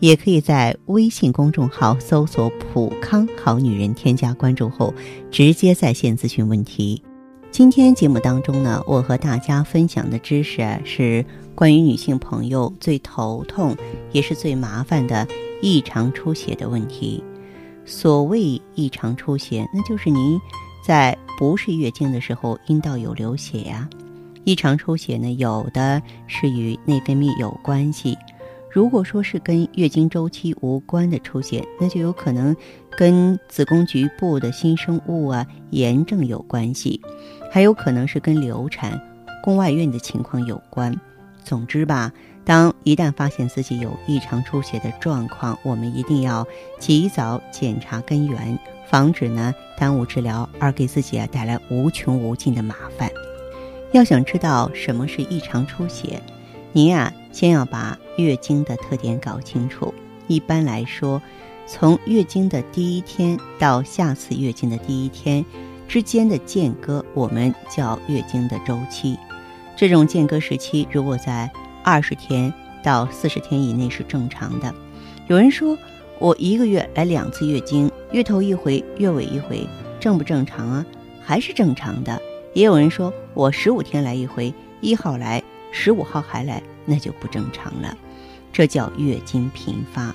[0.00, 4.94] 也可以在微信公众号搜索“普康好女人”，添加关注后
[5.30, 7.02] 直接在线咨询问题。
[7.50, 11.24] 今天节目当中呢，我和大家分享的知识，是
[11.54, 13.76] 关于女性朋友最头痛
[14.12, 15.26] 也是最麻烦的
[15.62, 17.24] 异常出血的问题。
[17.84, 20.38] 所谓异常出血，那就是您
[20.84, 23.88] 在不是月经的时候，阴道有流血呀。
[24.44, 28.16] 异常出血呢，有的是与内分泌有关系。
[28.70, 32.54] 如果说是跟月经周期无关的出血，那就有可能
[32.96, 37.00] 跟子宫局部的新生物啊、炎症有关系。
[37.50, 39.00] 还有可能是跟流产、
[39.42, 40.94] 宫外孕的情况有关。
[41.42, 42.12] 总之吧，
[42.44, 46.46] 当一旦发现自己有异常出血的状况，我们一定要
[46.78, 53.10] 及早检查根源，防止呢耽误治疗而给自己啊带来无穷无尽的麻烦。
[53.92, 56.22] 要想知道什么是异常出血，
[56.72, 59.92] 您呀先要把月经的特点搞清楚。
[60.26, 61.20] 一般来说，
[61.66, 65.44] 从月经的第一天到下次月经的第一天。
[65.88, 69.18] 之间的间隔，我们叫月经的周期。
[69.74, 71.50] 这种间隔时期，如果在
[71.82, 74.74] 二十天到四十天以内是正常的。
[75.28, 75.78] 有人说，
[76.18, 79.66] 我一个月来两次月经，月头一回，月尾一回，
[79.98, 80.84] 正不正常啊？
[81.22, 82.20] 还是正常的。
[82.52, 87.96] 也有人说我十五天来一回，一号来，十五号还来，那就不正常了。
[88.52, 90.14] 这叫月经频发。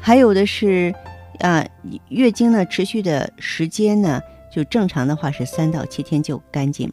[0.00, 0.94] 还有的是，
[1.40, 1.64] 啊，
[2.08, 4.20] 月经呢持续的时间呢？
[4.54, 6.92] 就正常的话是三到七天就干净，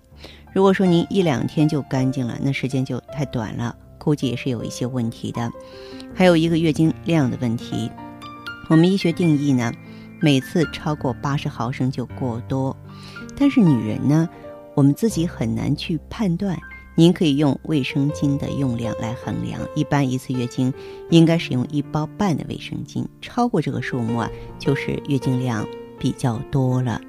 [0.53, 5.51] 如果说您一两天就干净了，那时间就太短了，估计也是有一些问题的。
[6.15, 7.91] 还有一个月经量的问题，
[8.69, 9.73] 我们医学定义呢，
[10.21, 12.73] 每次超过八十毫升就过多。
[13.37, 14.29] 但是女人呢，
[14.73, 16.57] 我们自己很难去判断。
[16.99, 20.73] 您可以用卫生巾的用量来衡量，一般一次月经
[21.09, 24.29] 应该使用一包半的卫生巾，超过这个数目啊，
[24.59, 25.65] 就是月经量
[25.97, 26.99] 比较多了。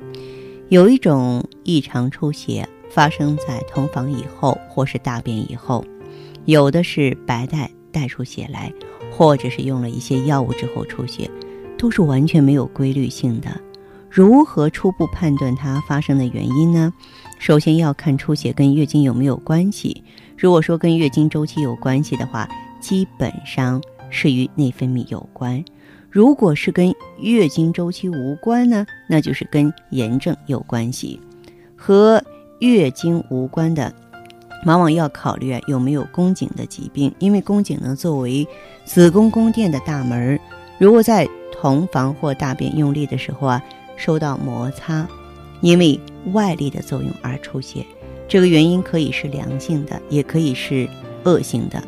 [0.69, 5.85] 有一种异常出血发生在同房以后或是大便以后，
[6.45, 8.73] 有的是白带带出血来，
[9.11, 11.29] 或者是用了一些药物之后出血，
[11.77, 13.61] 都是完全没有规律性的。
[14.09, 16.93] 如何初步判断它发生的原因呢？
[17.41, 20.05] 首先要看出血跟月经有没有关系。
[20.37, 22.47] 如果说跟月经周期有关系的话，
[22.81, 25.65] 基本上是与内分泌有关。
[26.11, 31.19] 如果是跟月经周期无关呢，那就是跟炎症有关系；
[31.75, 32.23] 和
[32.59, 33.91] 月经无关的，
[34.67, 38.47] 往往要考虑啊有没有宫颈的疾病，因为宫颈呢作为
[38.85, 40.39] 子宫宫殿的大门，
[40.77, 41.27] 如果在
[41.59, 43.63] 同房或大便用力的时候啊
[43.97, 45.09] 受到摩擦，
[45.63, 45.99] 因为
[46.33, 47.85] 外力的作用而出血，
[48.29, 50.89] 这个原因可以是良性的，也可以是
[51.25, 51.83] 恶性的。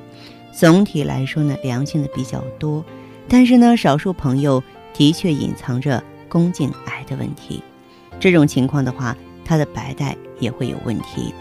[0.52, 2.84] 总体来说呢，良性的比较多。
[3.28, 4.62] 但是呢，少数朋友
[4.92, 7.62] 的确隐藏着宫颈癌的问题，
[8.18, 11.32] 这种情况的话，她的白带也会有问题。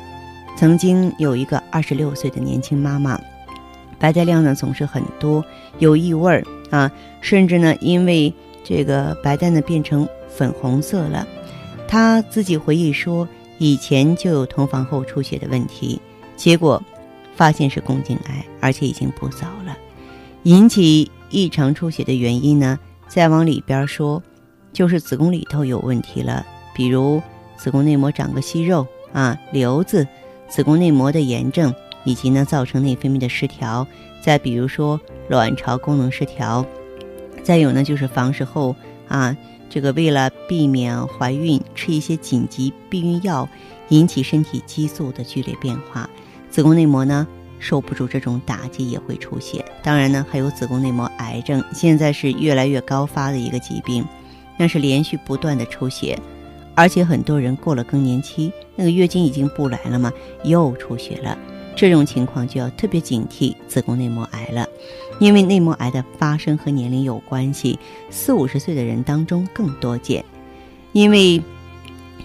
[0.55, 3.19] 曾经有一个二十六岁的年轻妈妈，
[3.97, 5.43] 白带量呢总是很多，
[5.79, 11.27] 有异味儿啊，甚至呢因为这个白带呢变成粉红色了。
[11.91, 16.01] 她自己回忆说，以前就有同房后出血的问题，
[16.37, 16.81] 结果
[17.35, 19.77] 发现是宫颈癌，而且已经不早了，
[20.43, 21.11] 引起。
[21.29, 22.77] 异常出血的原因呢？
[23.07, 24.21] 再往里边说，
[24.73, 27.21] 就是子宫里头有问题了，比如
[27.55, 30.05] 子宫内膜长个息肉啊、瘤子、
[30.49, 31.73] 子宫内膜的炎症，
[32.03, 33.87] 以及呢造成内分泌的失调。
[34.21, 36.65] 再比如说卵巢功能失调，
[37.43, 38.75] 再有呢就是房事后
[39.07, 39.35] 啊，
[39.71, 43.47] 这个为了避免怀孕，吃一些紧急避孕药，
[43.87, 46.09] 引起身体激素的剧烈变化，
[46.49, 47.25] 子宫内膜呢。
[47.57, 54.03] 受不住这种打击也会出血，当然呢，还有子宫内膜癌症，现在是越来越高发的一个疾病，
[54.57, 56.17] 那是连续不断的出血，
[56.73, 60.11] 而且很多人过了更年期，那个月经已经不来了嘛，
[60.43, 61.37] 又出血了，
[61.81, 64.67] 这种情况就要特别警惕子宫内膜癌了，
[65.19, 67.79] 因为内膜癌的发生和年龄有关系，
[68.11, 70.23] 四五十岁的人当中更多见，
[70.91, 71.41] 因为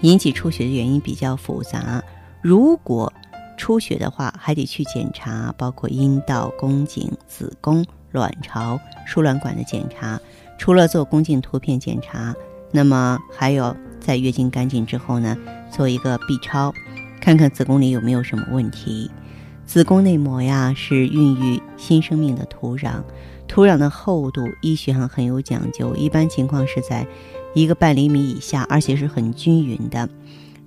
[0.01, 2.03] 引起出血的原因比较复杂，
[2.39, 3.11] 如果。
[3.57, 10.21] 出血的话，还得去检查，包括阴道、宫颈、子宫、卵巢、输卵管的检查。
[10.59, 12.35] 除了做宫颈图片检查，
[12.71, 15.35] 那么还有在月经干净之后呢，
[15.71, 16.71] 做一个 B 超，
[17.19, 19.09] 看看子宫里有没有什么问题。
[19.67, 23.03] 子宫内膜呀是孕育新生命的土壤，
[23.49, 27.05] 土壤的厚度医学上很有讲究，一般情况是在
[27.53, 30.07] 一个半厘米以下，而且是很均匀的。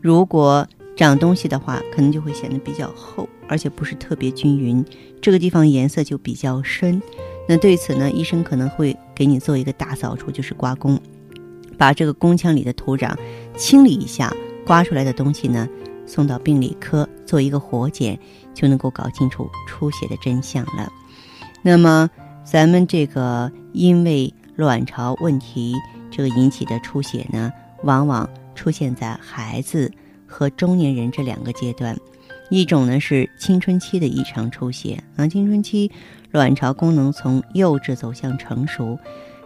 [0.03, 4.85] 如果长东西的话，可能就会显得比较厚，而且不是特别均匀，
[5.23, 7.01] 这个地方颜色就比较深。
[7.49, 11.01] 那对此呢，医生可能会给你做一个大扫除，就是刮宫，
[11.79, 13.17] 把这个宫腔里的土壤
[13.57, 14.31] 清理一下，
[14.67, 15.67] 刮出来的东西呢，
[16.05, 18.19] 送到病理科做一个活检。
[18.61, 20.93] 就能够搞清楚出血的真相了。
[21.63, 22.11] 那么，
[22.45, 25.75] 咱们这个因为卵巢问题
[26.11, 27.51] 这个引起的出血呢，
[27.85, 29.91] 往往出现在孩子
[30.27, 31.97] 和中年人这两个阶段。
[32.51, 35.91] 一种呢是青春期的异常出血啊，青春期
[36.33, 38.99] 卵巢功能从幼稚走向成熟，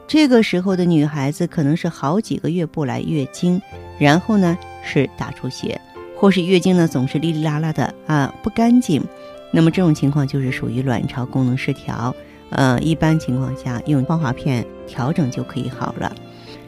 [0.09, 3.61] 这个时候的女孩子可能是好几个月不来月经，
[3.99, 5.81] 然后呢是大出血。
[6.25, 9.05] 或是月经呢总是哩哩啦啦的啊不干净，
[9.53, 12.17] 那么这种情况就是属于卵巢功能失调。
[12.49, 16.11] 呃，一般情况下用光华片调整就可以好了。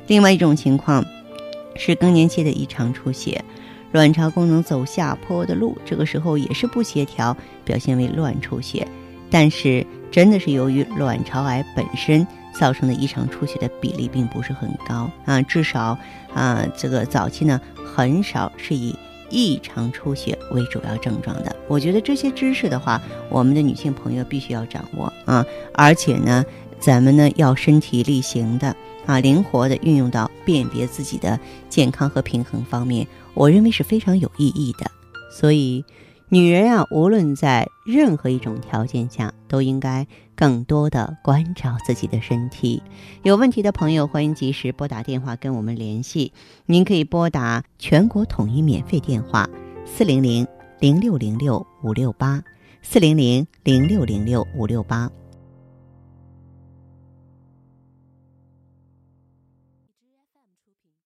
[0.09, 1.03] 另外一种情况
[1.75, 3.43] 是更年期的异常出血，
[3.93, 8.87] 卵巢功能走下坡的路，这个时候也是不协调，表现为乱出血。
[9.31, 15.99] 但是真的是由于卵巢癌本身造成的异常出血的比例并不是很高啊，至少
[16.35, 18.95] 啊这个早期呢很少是以。
[19.31, 25.45] 异常出血为主要症状的，我觉得这些知识的话，我们的女性朋友必须要掌握啊！
[25.75, 26.45] 而且呢，
[26.79, 28.75] 咱们呢要身体力行的
[29.07, 31.39] 啊，灵活的运用到辨别自己的
[31.69, 34.91] 健康和平衡方面，我认为是非常有意义的。
[35.31, 35.85] 所以。
[36.29, 42.83] 女人啊，无论在任何一种条件下，都应该更多的关照自己的身体。
[43.23, 46.33] 有问题的朋友，欢迎及时拨打电话跟我们联系。
[46.67, 49.49] 您可以拨打全国统一免费电话：
[49.85, 50.45] 四零零
[50.81, 52.43] 零六零六五六八，
[52.83, 55.09] 四零零零六零六五六八。